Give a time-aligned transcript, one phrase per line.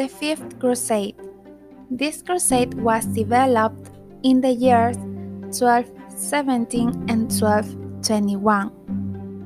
[0.00, 1.16] The Fifth Crusade.
[1.90, 3.90] This crusade was developed
[4.22, 4.96] in the years
[5.52, 8.72] 1217 and 1221.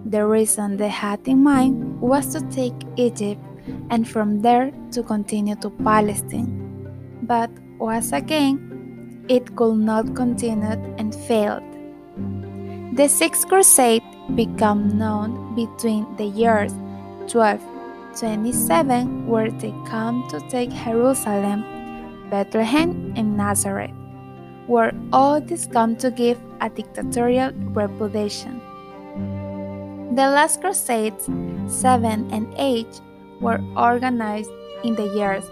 [0.06, 3.42] The reason they had in mind was to take Egypt
[3.90, 6.46] and from there to continue to Palestine.
[7.22, 11.64] But once again, it could not continue and failed.
[12.94, 14.04] The Sixth Crusade
[14.36, 16.72] became known between the years
[18.14, 21.64] 1227, where they come to take Jerusalem,
[22.30, 23.90] Bethlehem, and Nazareth,
[24.66, 28.60] where all this come to give a dictatorial reputation.
[30.14, 31.26] The last Crusades,
[31.66, 32.86] 7 and 8,
[33.40, 34.50] were organized
[34.84, 35.44] in the years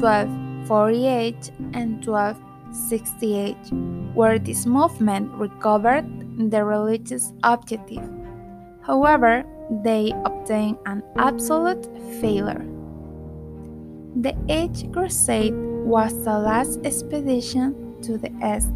[0.00, 3.56] 1248 and 1268,
[4.14, 6.06] where this movement recovered
[6.50, 8.08] the religious objective.
[8.80, 11.86] However, they obtained an absolute
[12.20, 12.64] failure.
[14.16, 18.70] The Eighth Crusade was the last expedition to the east,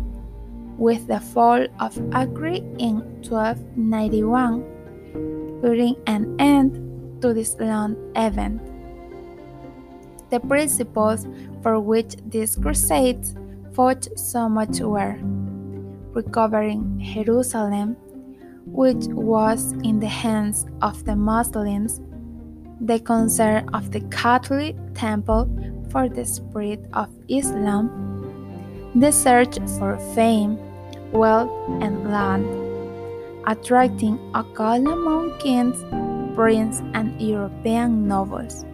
[0.78, 4.62] with the fall of Acre in 1291,
[5.60, 8.60] putting an end to this long event.
[10.30, 11.27] The principles
[11.62, 13.34] for which these crusades
[13.72, 15.16] fought so much were
[16.12, 17.96] recovering Jerusalem,
[18.66, 22.00] which was in the hands of the Muslims,
[22.80, 25.48] the concern of the Catholic Temple
[25.91, 30.58] for the spread of Islam, the search for fame,
[31.12, 32.46] wealth, and land,
[33.46, 35.84] attracting a call among kings
[36.34, 38.64] prince and European nobles.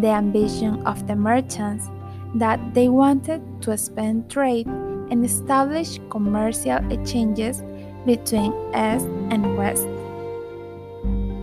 [0.00, 1.90] The ambition of the merchants
[2.34, 7.62] that they wanted to expand trade and establish commercial exchanges
[8.06, 9.86] between East and West.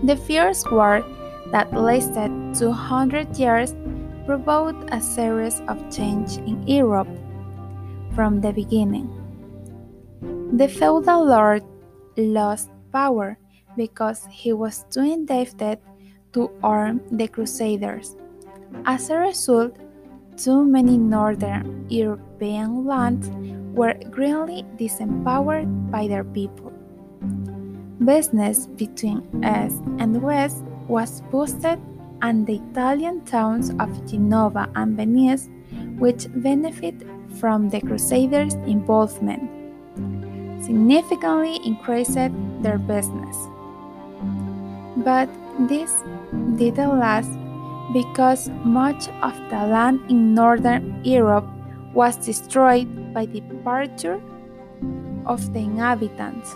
[0.04, 1.06] The fierce war
[1.52, 3.76] that lasted 200 years
[4.26, 7.12] provoked a series of change in Europe
[8.16, 9.12] from the beginning.
[10.58, 11.64] The feudal lord
[12.18, 13.38] lost power
[13.76, 15.80] because he was too indebted
[16.34, 18.16] to arm the Crusaders.
[18.86, 19.78] As a result,
[20.38, 23.30] too many northern European lands
[23.74, 26.72] were greatly disempowered by their people.
[28.04, 31.80] Business between East and West was boosted,
[32.22, 35.50] and the Italian towns of Genova and Venice,
[35.98, 37.08] which benefited
[37.40, 39.44] from the Crusaders' involvement,
[40.64, 42.16] significantly increased
[42.62, 43.38] their business.
[44.98, 45.30] But
[45.68, 46.04] this
[46.56, 47.32] didn't last
[47.92, 51.48] because much of the land in northern Europe
[51.94, 54.22] was destroyed by the departure
[55.26, 56.56] of the inhabitants.